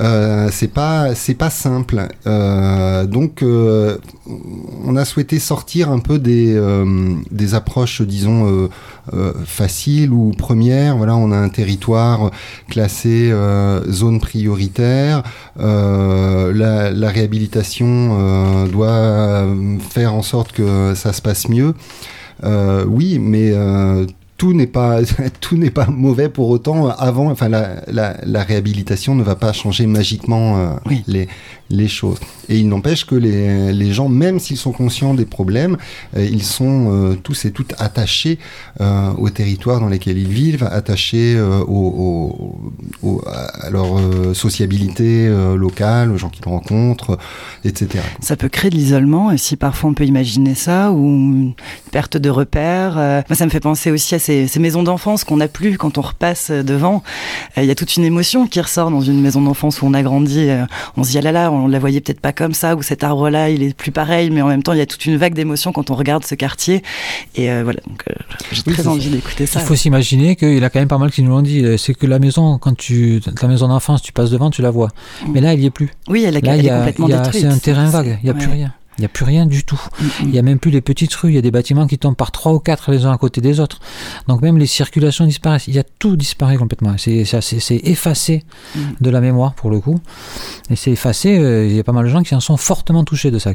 Euh, 0.00 0.48
c'est 0.52 0.68
pas 0.68 1.14
c'est 1.16 1.34
pas 1.34 1.50
simple. 1.50 2.06
Euh, 2.26 3.06
donc 3.06 3.42
on 3.42 4.96
a 4.96 5.04
souhaité 5.04 5.38
sortir 5.38 5.90
un 5.90 5.98
peu 5.98 6.18
des 6.18 6.60
des 7.30 7.54
approches 7.54 8.02
disons 8.02 8.68
faciles 9.44 10.12
ou 10.12 10.30
premières. 10.30 10.96
Voilà, 10.96 11.16
on 11.16 11.32
a 11.32 11.36
un 11.36 11.48
territoire 11.48 12.30
classé 12.68 13.32
zone 13.90 14.20
prioritaire. 14.20 15.22
La, 15.58 16.90
la, 16.90 17.08
réhabilitation 17.08 18.66
doit 18.66 19.46
faire 19.90 20.14
en 20.14 20.22
sorte 20.22 20.52
que 20.52 20.94
ça 20.94 21.12
se 21.12 21.22
passe 21.22 21.48
mieux. 21.48 21.74
oui, 22.86 23.18
mais 23.18 23.52
tout 24.38 24.54
n'est 24.54 24.68
pas 24.68 25.00
tout 25.40 25.56
n'est 25.56 25.70
pas 25.70 25.86
mauvais 25.86 26.30
pour 26.30 26.48
autant 26.48 26.88
avant 26.88 27.30
enfin 27.30 27.48
la, 27.48 27.82
la, 27.88 28.42
réhabilitation 28.42 29.14
ne 29.14 29.22
va 29.22 29.34
pas 29.34 29.52
changer 29.52 29.86
magiquement 29.86 30.56
euh, 30.56 30.92
les 31.06 31.28
les 31.70 31.88
choses 31.88 32.18
et 32.48 32.56
il 32.56 32.68
n'empêche 32.68 33.04
que 33.04 33.16
les, 33.16 33.72
les 33.72 33.92
gens 33.92 34.08
même 34.08 34.38
s'ils 34.38 34.56
sont 34.56 34.72
conscients 34.72 35.12
des 35.12 35.26
problèmes 35.26 35.76
euh, 36.16 36.24
ils 36.24 36.44
sont 36.44 36.88
euh, 36.90 37.14
tous 37.22 37.44
et 37.44 37.50
toutes 37.50 37.74
attachés 37.78 38.38
au 39.18 39.28
territoire 39.28 39.80
dans 39.80 39.88
lequel 39.88 40.16
ils 40.16 40.28
vivent 40.28 40.68
attachés 40.70 41.38
aux, 41.40 42.56
à 43.26 43.70
leur 43.70 43.98
sociabilité 44.34 45.28
locale, 45.56 46.10
aux 46.10 46.16
gens 46.16 46.28
qu'ils 46.28 46.44
rencontrent, 46.44 47.18
etc. 47.64 48.04
Ça 48.20 48.36
peut 48.36 48.48
créer 48.48 48.70
de 48.70 48.76
l'isolement, 48.76 49.30
et 49.30 49.38
si 49.38 49.56
parfois 49.56 49.90
on 49.90 49.94
peut 49.94 50.04
imaginer 50.04 50.54
ça, 50.54 50.92
ou 50.92 51.06
une 51.06 51.52
perte 51.90 52.16
de 52.16 52.30
repères. 52.30 52.94
moi, 52.94 53.36
ça 53.36 53.44
me 53.44 53.50
fait 53.50 53.60
penser 53.60 53.90
aussi 53.90 54.14
à 54.14 54.18
ces, 54.18 54.46
ces 54.46 54.60
maisons 54.60 54.82
d'enfance 54.82 55.24
qu'on 55.24 55.36
n'a 55.36 55.48
plus 55.48 55.78
quand 55.78 55.98
on 55.98 56.02
repasse 56.02 56.50
devant. 56.50 57.02
Il 57.56 57.64
y 57.64 57.70
a 57.70 57.74
toute 57.74 57.96
une 57.96 58.04
émotion 58.04 58.46
qui 58.46 58.60
ressort 58.60 58.90
dans 58.90 59.00
une 59.00 59.20
maison 59.20 59.42
d'enfance 59.42 59.82
où 59.82 59.86
on 59.86 59.94
a 59.94 60.02
grandi. 60.02 60.48
on 60.96 61.04
se 61.04 61.10
dit, 61.10 61.18
ah 61.18 61.22
là 61.22 61.32
là, 61.32 61.52
on 61.52 61.68
la 61.68 61.78
voyait 61.78 62.00
peut-être 62.00 62.20
pas 62.20 62.32
comme 62.32 62.54
ça, 62.54 62.76
ou 62.76 62.82
cet 62.82 63.04
arbre-là, 63.04 63.50
il 63.50 63.62
est 63.62 63.76
plus 63.76 63.92
pareil, 63.92 64.30
mais 64.30 64.42
en 64.42 64.48
même 64.48 64.62
temps, 64.62 64.72
il 64.72 64.78
y 64.78 64.82
a 64.82 64.86
toute 64.86 65.04
une 65.06 65.16
vague 65.16 65.34
d'émotions 65.34 65.72
quand 65.72 65.90
on 65.90 65.94
regarde 65.94 66.24
ce 66.24 66.34
quartier. 66.34 66.82
Et 67.34 67.46
voilà, 67.62 67.80
donc 67.86 68.04
j'ai 68.52 68.62
très 68.62 68.86
envie 68.86 69.10
d'écouter 69.10 69.46
ça. 69.46 69.60
Il 69.60 69.66
faut 69.66 69.76
s'imaginer 69.76 70.36
qu'il 70.36 70.58
y 70.58 70.64
a 70.64 70.70
quand 70.70 70.80
même 70.80 70.88
pas 70.88 70.98
mal 70.98 71.10
qui 71.10 71.22
nous 71.22 71.30
l'ont 71.30 71.42
dit. 71.42 71.64
C'est 71.78 71.94
que 71.94 72.06
la 72.06 72.18
maison, 72.18 72.58
quand 72.58 72.77
tu, 72.78 73.20
la 73.42 73.48
maison 73.48 73.68
d'enfance, 73.68 74.00
tu 74.00 74.12
passes 74.12 74.30
devant, 74.30 74.50
tu 74.50 74.62
la 74.62 74.70
vois. 74.70 74.88
Mm. 75.26 75.32
Mais 75.32 75.40
là, 75.40 75.54
il 75.54 75.60
n'y 75.60 75.66
est 75.66 75.70
plus. 75.70 75.90
Oui, 76.08 76.24
elle, 76.24 76.34
là, 76.34 76.56
est 76.56 76.68
complètement 76.68 77.08
détruite. 77.08 77.42
C'est 77.42 77.46
un 77.46 77.58
terrain 77.58 77.90
vague. 77.90 78.18
Il 78.22 78.24
n'y 78.24 78.30
a 78.30 78.34
plus 78.34 78.48
rien. 78.48 78.72
Il 78.96 79.02
n'y 79.02 79.04
a 79.04 79.08
plus 79.08 79.24
rien 79.24 79.46
du 79.46 79.62
tout. 79.62 79.80
Mm, 80.00 80.04
mm. 80.04 80.10
Il 80.22 80.28
n'y 80.30 80.38
a 80.38 80.42
même 80.42 80.58
plus 80.58 80.70
les 80.70 80.80
petites 80.80 81.14
rues. 81.14 81.30
Il 81.30 81.34
y 81.34 81.38
a 81.38 81.42
des 81.42 81.50
bâtiments 81.50 81.86
qui 81.86 81.98
tombent 81.98 82.16
par 82.16 82.32
trois 82.32 82.52
ou 82.52 82.58
quatre 82.58 82.90
les 82.90 83.04
uns 83.04 83.12
à 83.12 83.18
côté 83.18 83.40
des 83.40 83.60
autres. 83.60 83.80
Donc 84.26 84.42
même 84.42 84.58
les 84.58 84.66
circulations 84.66 85.26
disparaissent. 85.26 85.68
Il 85.68 85.74
y 85.74 85.78
a 85.78 85.84
tout 85.98 86.16
disparu 86.16 86.58
complètement. 86.58 86.96
C'est 86.96 87.24
effacé 87.84 88.44
de 89.00 89.10
la 89.10 89.20
mémoire 89.20 89.54
pour 89.54 89.70
le 89.70 89.80
coup. 89.80 90.00
Et 90.70 90.76
c'est 90.76 90.90
effacé. 90.90 91.38
Euh, 91.38 91.66
il 91.66 91.76
y 91.76 91.80
a 91.80 91.84
pas 91.84 91.92
mal 91.92 92.04
de 92.04 92.10
gens 92.10 92.22
qui 92.22 92.34
en 92.34 92.40
sont 92.40 92.56
fortement 92.56 93.04
touchés 93.04 93.30
de 93.30 93.38
ça. 93.38 93.52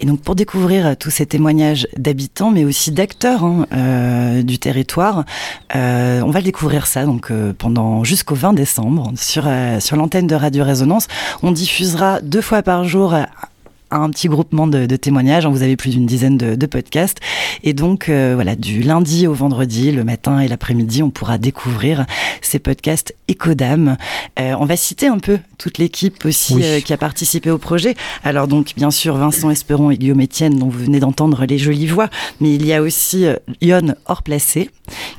Et 0.00 0.06
donc 0.06 0.20
pour 0.20 0.34
découvrir 0.34 0.86
euh, 0.86 0.94
tous 0.98 1.10
ces 1.10 1.26
témoignages 1.26 1.86
d'habitants, 1.96 2.50
mais 2.50 2.64
aussi 2.64 2.90
d'acteurs 2.90 3.44
hein, 3.44 3.66
euh, 3.72 4.42
du 4.42 4.58
territoire, 4.58 5.24
euh, 5.76 6.22
on 6.22 6.30
va 6.30 6.40
découvrir 6.40 6.86
ça 6.86 7.04
donc 7.04 7.30
pendant 7.58 8.02
jusqu'au 8.02 8.34
20 8.34 8.54
décembre 8.54 9.12
sur 9.16 9.48
sur 9.80 9.96
l'antenne 9.96 10.26
de 10.26 10.34
Radio 10.34 10.64
Résonance. 10.64 11.06
On 11.42 11.52
diffusera 11.52 12.20
deux 12.22 12.40
fois 12.40 12.62
par 12.62 12.84
jour 12.84 13.14
un 13.90 14.10
petit 14.10 14.28
groupement 14.28 14.66
de, 14.66 14.86
témoignages. 14.96 15.46
Vous 15.46 15.62
avez 15.62 15.76
plus 15.76 15.90
d'une 15.90 16.06
dizaine 16.06 16.36
de, 16.36 16.66
podcasts. 16.66 17.18
Et 17.64 17.72
donc, 17.72 18.08
euh, 18.08 18.32
voilà, 18.34 18.54
du 18.54 18.82
lundi 18.82 19.26
au 19.26 19.34
vendredi, 19.34 19.90
le 19.90 20.04
matin 20.04 20.40
et 20.40 20.46
l'après-midi, 20.46 21.02
on 21.02 21.10
pourra 21.10 21.36
découvrir 21.38 22.06
ces 22.42 22.58
podcasts 22.58 23.14
Ecodam. 23.28 23.96
Euh, 24.38 24.54
on 24.58 24.64
va 24.66 24.76
citer 24.76 25.08
un 25.08 25.18
peu 25.18 25.38
toute 25.58 25.78
l'équipe 25.78 26.24
aussi 26.24 26.62
euh, 26.62 26.80
qui 26.80 26.92
a 26.92 26.96
participé 26.96 27.50
au 27.50 27.58
projet. 27.58 27.96
Alors 28.22 28.46
donc, 28.46 28.74
bien 28.76 28.90
sûr, 28.90 29.16
Vincent 29.16 29.50
Esperon 29.50 29.90
et 29.90 29.96
Guillaume 29.96 30.22
Etienne, 30.22 30.58
dont 30.58 30.68
vous 30.68 30.78
venez 30.78 31.00
d'entendre 31.00 31.44
les 31.44 31.58
jolies 31.58 31.88
voix. 31.88 32.08
Mais 32.40 32.54
il 32.54 32.64
y 32.64 32.72
a 32.72 32.82
aussi 32.82 33.26
Yon 33.60 33.94
Horplacé, 34.06 34.70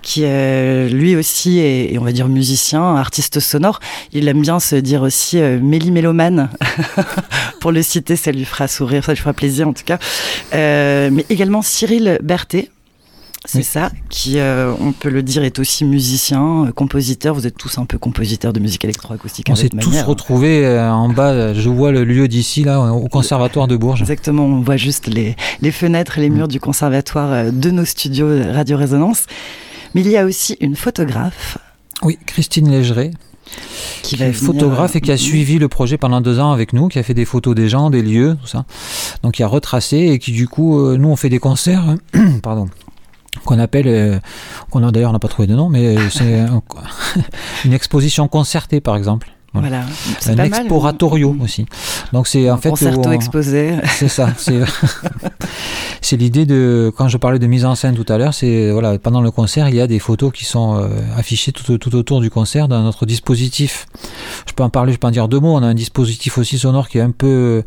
qui 0.01 0.21
lui 0.21 1.15
aussi 1.15 1.59
est, 1.59 1.97
on 1.97 2.03
va 2.03 2.11
dire, 2.11 2.27
musicien, 2.27 2.95
artiste 2.95 3.39
sonore. 3.39 3.79
Il 4.13 4.27
aime 4.27 4.41
bien 4.41 4.59
se 4.59 4.75
dire 4.77 5.01
aussi 5.01 5.37
Méli 5.37 5.91
Mélomane. 5.91 6.49
Pour 7.59 7.71
le 7.71 7.81
citer, 7.81 8.15
ça 8.15 8.31
lui 8.31 8.45
fera 8.45 8.60
sourire, 8.67 9.03
ça 9.03 9.13
lui 9.13 9.19
fera 9.19 9.33
plaisir 9.33 9.67
en 9.67 9.73
tout 9.73 9.83
cas. 9.85 9.99
Euh, 10.53 11.09
mais 11.11 11.25
également 11.29 11.61
Cyril 11.61 12.19
Berthet. 12.21 12.69
C'est 13.43 13.63
ça, 13.63 13.89
qui, 14.09 14.37
euh, 14.37 14.71
on 14.79 14.91
peut 14.91 15.09
le 15.09 15.23
dire, 15.23 15.43
est 15.43 15.57
aussi 15.57 15.83
musicien, 15.83 16.67
euh, 16.67 16.71
compositeur. 16.71 17.33
Vous 17.33 17.47
êtes 17.47 17.57
tous 17.57 17.79
un 17.79 17.85
peu 17.85 17.97
compositeurs 17.97 18.53
de 18.53 18.59
musique 18.59 18.83
électroacoustique. 18.83 19.47
On 19.49 19.55
s'est 19.55 19.69
tous 19.69 19.99
retrouvés 20.03 20.79
en 20.79 21.09
bas. 21.09 21.51
Je 21.55 21.69
vois 21.69 21.91
le 21.91 22.03
lieu 22.03 22.27
d'ici, 22.27 22.63
là, 22.63 22.79
au 22.93 23.07
conservatoire 23.07 23.67
de 23.67 23.75
Bourges. 23.75 24.01
Exactement, 24.01 24.45
on 24.45 24.61
voit 24.61 24.77
juste 24.77 25.07
les, 25.07 25.35
les 25.61 25.71
fenêtres 25.71 26.19
et 26.19 26.21
les 26.21 26.29
murs 26.29 26.45
mm. 26.45 26.51
du 26.51 26.59
conservatoire 26.59 27.51
de 27.51 27.71
nos 27.71 27.85
studios 27.85 28.29
Radio 28.53 28.77
Résonance. 28.77 29.25
Mais 29.95 30.01
il 30.01 30.09
y 30.09 30.17
a 30.17 30.25
aussi 30.25 30.55
une 30.61 30.75
photographe. 30.75 31.57
Oui, 32.03 32.19
Christine 32.27 32.69
Légeret, 32.69 33.11
qui, 34.03 34.21
est 34.21 34.33
photographe 34.33 34.95
et 34.95 35.01
qui 35.01 35.11
a 35.11 35.17
suivi 35.17 35.59
le 35.59 35.67
projet 35.67 35.97
pendant 35.97 36.21
deux 36.21 36.39
ans 36.39 36.51
avec 36.51 36.73
nous, 36.73 36.87
qui 36.87 36.99
a 36.99 37.03
fait 37.03 37.13
des 37.13 37.25
photos 37.25 37.55
des 37.55 37.69
gens, 37.69 37.89
des 37.89 38.01
lieux, 38.01 38.37
tout 38.41 38.47
ça. 38.47 38.65
Donc 39.23 39.33
qui 39.33 39.43
a 39.43 39.47
retracé 39.47 39.97
et 39.97 40.19
qui 40.19 40.31
du 40.31 40.47
coup, 40.47 40.79
euh, 40.79 40.97
nous 40.97 41.09
on 41.09 41.15
fait 41.15 41.29
des 41.29 41.39
concerts, 41.39 41.95
pardon, 42.43 42.67
qu'on 43.45 43.59
appelle, 43.59 43.87
euh, 43.87 44.19
qu'on 44.69 44.83
a 44.87 44.91
d'ailleurs 44.91 45.11
on 45.11 45.13
n'a 45.13 45.19
pas 45.19 45.27
trouvé 45.27 45.47
de 45.47 45.55
nom, 45.55 45.69
mais 45.69 45.95
c'est 46.09 46.45
une 47.65 47.73
exposition 47.73 48.27
concertée 48.27 48.81
par 48.81 48.95
exemple. 48.95 49.31
Voilà. 49.53 49.83
Un 50.27 50.37
exploratorium 50.37 51.37
mm. 51.37 51.41
aussi. 51.41 51.65
Donc 52.13 52.27
c'est 52.27 52.49
en 52.49 52.57
fait 52.57 52.69
concerto 52.69 53.11
exposé. 53.11 53.75
C'est 53.85 54.07
ça. 54.07 54.29
C'est 56.03 56.17
l'idée 56.17 56.45
de 56.45 56.91
quand 56.97 57.07
je 57.07 57.17
parlais 57.17 57.37
de 57.37 57.45
mise 57.47 57.63
en 57.63 57.75
scène 57.75 57.95
tout 57.95 58.11
à 58.11 58.17
l'heure, 58.17 58.33
c'est 58.33 58.71
voilà 58.71 58.97
pendant 58.97 59.21
le 59.21 59.29
concert 59.29 59.69
il 59.69 59.75
y 59.75 59.81
a 59.81 59.85
des 59.85 59.99
photos 59.99 60.31
qui 60.33 60.45
sont 60.45 60.75
euh, 60.75 60.87
affichées 61.15 61.51
tout, 61.51 61.77
tout, 61.77 61.95
autour 61.95 62.21
du 62.21 62.31
concert 62.31 62.67
dans 62.67 62.81
notre 62.81 63.05
dispositif. 63.05 63.85
Je 64.47 64.53
peux 64.53 64.63
en 64.63 64.69
parler, 64.69 64.93
je 64.93 64.97
peux 64.97 65.07
en 65.07 65.11
dire 65.11 65.27
deux 65.27 65.39
mots. 65.39 65.55
On 65.55 65.63
a 65.63 65.67
un 65.67 65.75
dispositif 65.75 66.39
aussi 66.39 66.57
sonore 66.57 66.89
qui 66.89 66.97
est 66.97 67.01
un 67.01 67.11
peu 67.11 67.63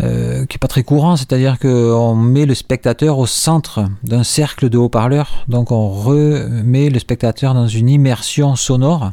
euh, 0.00 0.44
qui 0.46 0.56
est 0.56 0.58
pas 0.58 0.68
très 0.68 0.82
courant, 0.82 1.16
c'est-à-dire 1.16 1.58
qu'on 1.60 2.16
met 2.16 2.44
le 2.44 2.54
spectateur 2.54 3.18
au 3.18 3.26
centre 3.26 3.84
d'un 4.02 4.24
cercle 4.24 4.68
de 4.68 4.76
haut-parleurs. 4.76 5.44
Donc 5.48 5.70
on 5.70 5.88
remet 5.90 6.90
le 6.90 6.98
spectateur 6.98 7.54
dans 7.54 7.68
une 7.68 7.88
immersion 7.88 8.56
sonore 8.56 9.12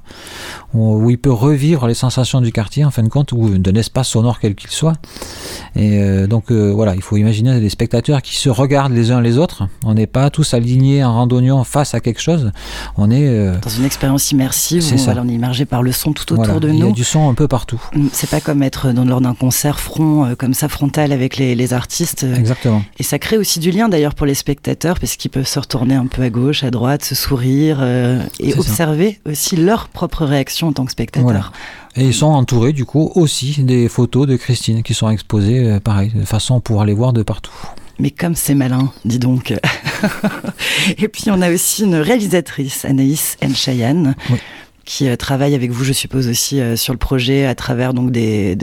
où 0.74 1.10
il 1.10 1.20
peut 1.20 1.32
revivre 1.32 1.81
les 1.88 1.94
sensations 1.94 2.42
du 2.42 2.52
quartier 2.52 2.86
en 2.86 2.92
fin 2.92 3.04
de 3.04 3.10
compte, 3.10 3.32
ou 3.32 3.58
d'un 3.58 3.76
espace 3.76 4.10
sonore 4.10 4.40
quel 4.40 4.56
qu'il 4.56 4.70
soit. 4.70 4.94
Et 5.76 6.00
euh, 6.00 6.28
donc 6.28 6.52
euh, 6.52 6.72
voilà, 6.72 6.96
il 6.96 7.02
faut 7.02 7.18
imaginer 7.18 7.60
des 7.60 7.70
spectateurs 7.70 8.22
qui 8.22 8.36
se 8.36 8.50
regardent 8.50 8.94
les 8.94 9.12
uns 9.12 9.22
les 9.22 9.38
autres. 9.38 9.68
On 9.86 9.94
n'est 9.94 10.08
pas 10.08 10.30
tous 10.30 10.54
alignés 10.54 11.04
en 11.04 11.14
randonnion 11.14 11.64
face 11.64 11.94
à 11.94 12.00
quelque 12.00 12.22
chose. 12.22 12.52
On 12.98 13.10
est 13.10 13.28
euh, 13.28 13.56
dans 13.62 13.70
une 13.70 13.86
expérience 13.86 14.32
immersive 14.32 14.84
où 14.84 15.10
on 15.10 15.30
est 15.30 15.34
immergé 15.34 15.66
par 15.66 15.84
le 15.84 15.92
son 15.92 16.14
tout 16.14 16.34
autour 16.34 16.60
de 16.60 16.70
nous. 16.70 16.78
Il 16.78 16.86
y 16.86 16.90
a 16.90 16.92
du 16.92 17.04
son 17.04 17.30
un 17.30 17.34
peu 17.34 17.48
partout. 17.48 17.82
Mm, 17.96 18.08
c'est 18.12 18.30
pas 18.30 18.42
comme 18.42 18.64
être 18.64 18.92
dans, 18.92 19.06
lors 19.06 19.22
d'un 19.22 19.34
concert 19.34 19.80
front 19.80 20.36
comme 20.38 20.54
ça 20.54 20.68
frontal 20.68 21.12
avec 21.12 21.38
les, 21.38 21.56
les, 21.56 21.74
artistes. 21.74 22.26
Exactement. 22.36 22.84
Et 23.00 23.04
ça 23.04 23.18
crée 23.18 23.38
aussi 23.38 23.60
du 23.60 23.72
lien 23.72 23.88
d'ailleurs 23.88 24.16
pour 24.16 24.26
les 24.26 24.34
spectateurs 24.34 25.00
parce 25.00 25.16
qu'ils 25.16 25.32
peuvent 25.32 25.48
se 25.48 25.60
retourner 25.60 25.96
un 25.96 26.08
peu 26.08 26.22
à 26.22 26.30
gauche, 26.30 26.64
à 26.64 26.72
droite, 26.72 27.04
se 27.04 27.16
sourire 27.16 27.82
et 28.40 28.54
observer 28.56 29.20
aussi 29.26 29.56
leur 29.56 29.88
propre 29.88 30.26
réaction 30.26 30.68
en 30.68 30.74
tant 30.74 30.86
que 30.86 30.92
spectateur. 30.92 31.52
Et 31.96 32.06
ils 32.06 32.14
sont 32.14 32.28
entourés 32.28 32.72
du 32.72 32.86
coup 32.86 33.12
aussi 33.16 33.64
des 33.64 33.90
photos 33.90 34.26
de 34.26 34.38
Christine 34.38 34.82
qui 34.82 34.94
sont 34.94 35.10
exposées, 35.10 35.60
euh, 35.60 35.80
pareil, 35.80 36.12
de 36.16 36.24
façon 36.24 36.58
à 36.58 36.62
pouvoir 36.62 36.86
les 36.86 36.94
voir 36.94 37.12
de 37.12 37.22
partout. 37.22 37.52
Mais 38.00 38.12
comme 38.12 38.36
c'est 38.36 38.56
malin, 38.56 38.92
dis 39.04 39.20
donc. 39.20 39.54
et 40.98 41.08
puis 41.08 41.26
on 41.28 41.42
a 41.42 41.52
aussi 41.52 41.84
une 41.84 41.96
réalisatrice, 41.96 42.86
Anaïs 42.86 43.38
Enchayan, 43.44 44.16
qui 44.86 45.10
euh, 45.10 45.18
travaille 45.18 45.54
avec 45.54 45.72
vous, 45.72 45.84
je 45.84 45.92
suppose 45.92 46.30
aussi, 46.30 46.62
euh, 46.62 46.78
sur 46.78 46.94
le 46.94 46.98
projet 46.98 47.46
à 47.46 47.56
travers 47.56 47.94
donc 47.94 48.12
des, 48.12 48.58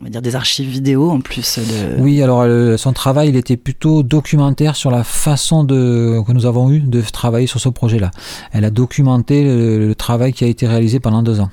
on 0.00 0.04
va 0.04 0.10
dire 0.10 0.20
des 0.20 0.34
archives 0.34 0.68
vidéo 0.68 1.12
en 1.12 1.20
plus 1.20 1.60
de... 1.60 2.02
Oui, 2.02 2.20
alors 2.22 2.44
son 2.76 2.92
travail, 2.92 3.28
il 3.28 3.36
était 3.36 3.56
plutôt 3.56 4.02
documentaire 4.02 4.74
sur 4.74 4.90
la 4.90 5.04
façon 5.04 5.62
de, 5.62 6.20
que 6.26 6.32
nous 6.32 6.44
avons 6.44 6.72
eu 6.72 6.80
de 6.80 7.00
travailler 7.00 7.46
sur 7.46 7.60
ce 7.60 7.68
projet-là. 7.68 8.10
Elle 8.52 8.64
a 8.64 8.70
documenté 8.70 9.44
le 9.44 9.94
travail 9.94 10.32
qui 10.32 10.42
a 10.42 10.48
été 10.48 10.66
réalisé 10.66 10.98
pendant 10.98 11.22
deux 11.22 11.38
ans. 11.38 11.50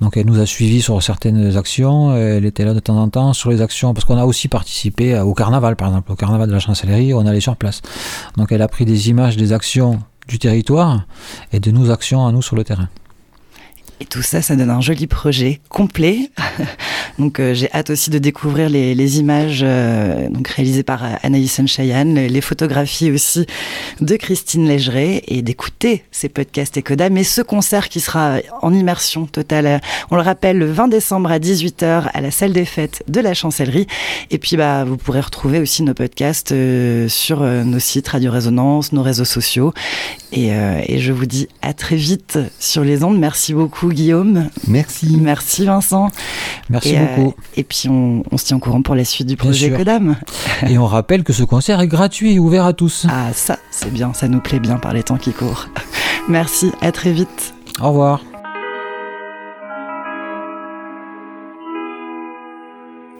Donc 0.00 0.16
elle 0.16 0.26
nous 0.26 0.40
a 0.40 0.46
suivis 0.46 0.80
sur 0.80 1.02
certaines 1.02 1.56
actions, 1.56 2.16
elle 2.16 2.46
était 2.46 2.64
là 2.64 2.72
de 2.72 2.80
temps 2.80 2.96
en 2.96 3.08
temps 3.08 3.32
sur 3.32 3.50
les 3.50 3.60
actions, 3.60 3.92
parce 3.92 4.04
qu'on 4.04 4.16
a 4.16 4.24
aussi 4.24 4.48
participé 4.48 5.18
au 5.20 5.34
carnaval, 5.34 5.76
par 5.76 5.88
exemple, 5.88 6.12
au 6.12 6.16
carnaval 6.16 6.48
de 6.48 6.54
la 6.54 6.58
chancellerie, 6.58 7.12
on 7.12 7.26
allait 7.26 7.40
sur 7.40 7.56
place. 7.56 7.82
Donc 8.36 8.50
elle 8.52 8.62
a 8.62 8.68
pris 8.68 8.84
des 8.84 9.10
images 9.10 9.36
des 9.36 9.52
actions 9.52 10.00
du 10.26 10.38
territoire 10.38 11.06
et 11.52 11.60
de 11.60 11.70
nos 11.70 11.90
actions 11.90 12.26
à 12.26 12.32
nous 12.32 12.42
sur 12.42 12.56
le 12.56 12.64
terrain. 12.64 12.88
Et 14.00 14.06
tout 14.06 14.22
ça, 14.22 14.40
ça 14.40 14.56
donne 14.56 14.70
un 14.70 14.80
joli 14.80 15.06
projet 15.06 15.60
complet. 15.68 16.30
donc 17.18 17.40
euh, 17.40 17.54
j'ai 17.54 17.70
hâte 17.72 17.90
aussi 17.90 18.10
de 18.10 18.18
découvrir 18.18 18.68
les, 18.68 18.94
les 18.94 19.18
images 19.18 19.60
euh, 19.62 20.28
donc 20.28 20.48
réalisées 20.48 20.82
par 20.82 21.04
euh, 21.04 21.08
Anaïs 21.22 21.60
Cheyenne, 21.66 22.14
les 22.14 22.40
photographies 22.40 23.10
aussi 23.10 23.46
de 24.00 24.16
Christine 24.16 24.66
Légeret 24.66 25.22
et 25.28 25.42
d'écouter 25.42 26.04
ces 26.10 26.28
podcasts 26.28 26.78
Ecoda, 26.78 27.10
mais 27.10 27.24
ce 27.24 27.42
concert 27.42 27.88
qui 27.88 28.00
sera 28.00 28.38
en 28.62 28.72
immersion 28.72 29.26
totale, 29.26 29.80
on 30.10 30.16
le 30.16 30.22
rappelle, 30.22 30.58
le 30.58 30.70
20 30.70 30.88
décembre 30.88 31.30
à 31.30 31.38
18h 31.38 32.10
à 32.12 32.20
la 32.20 32.30
salle 32.30 32.52
des 32.52 32.64
fêtes 32.64 33.02
de 33.08 33.20
la 33.20 33.34
Chancellerie. 33.34 33.86
Et 34.30 34.38
puis 34.38 34.56
bah 34.56 34.84
vous 34.84 34.96
pourrez 34.96 35.20
retrouver 35.20 35.58
aussi 35.58 35.82
nos 35.82 35.94
podcasts 35.94 36.54
sur 37.08 37.40
nos 37.42 37.78
sites 37.78 38.08
Radio 38.08 38.30
Résonance, 38.30 38.92
nos 38.92 39.02
réseaux 39.02 39.24
sociaux. 39.24 39.72
Et, 40.32 40.48
et 40.48 40.98
je 40.98 41.12
vous 41.12 41.26
dis 41.26 41.48
à 41.62 41.72
très 41.72 41.96
vite 41.96 42.38
sur 42.58 42.84
les 42.84 43.04
ondes. 43.04 43.18
Merci 43.18 43.54
beaucoup 43.54 43.88
Guillaume. 43.88 44.48
Merci. 44.66 45.16
Merci 45.18 45.64
Vincent. 45.66 46.10
Merci 46.70 46.96
euh, 46.96 47.16
beaucoup. 47.16 47.34
et 47.56 47.64
puis 47.64 47.88
on, 47.88 48.22
se 48.36 48.44
tient 48.44 48.56
au 48.56 48.60
courant 48.60 48.80
pour 48.80 48.94
la 48.94 49.04
suite 49.04 49.26
du 49.26 49.36
projet 49.36 49.70
Codam. 49.70 50.16
et 50.66 50.78
on 50.78 50.86
rappelle 50.86 51.24
que 51.24 51.32
ce 51.32 51.42
concert 51.42 51.80
est 51.80 51.88
gratuit 51.88 52.34
et 52.34 52.38
ouvert 52.38 52.64
à 52.64 52.72
tous. 52.72 53.06
Ah 53.10 53.32
ça, 53.34 53.58
c'est 53.70 53.92
bien, 53.92 54.14
ça 54.14 54.28
nous 54.28 54.40
plaît 54.40 54.60
bien 54.60 54.76
par 54.78 54.92
les 54.94 55.02
temps 55.02 55.16
qui 55.16 55.32
courent. 55.32 55.66
Merci, 56.28 56.70
à 56.80 56.92
très 56.92 57.12
vite. 57.12 57.54
Au 57.82 57.88
revoir. 57.88 58.22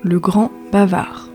Le 0.03 0.19
grand 0.19 0.51
bavard. 0.73 1.30